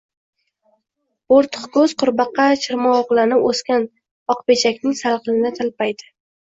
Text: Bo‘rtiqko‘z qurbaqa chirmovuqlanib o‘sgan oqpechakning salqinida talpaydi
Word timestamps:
Bo‘rtiqko‘z 1.33 1.93
qurbaqa 2.03 2.47
chirmovuqlanib 2.65 3.47
o‘sgan 3.53 3.89
oqpechakning 4.39 5.01
salqinida 5.07 5.57
talpaydi 5.65 6.15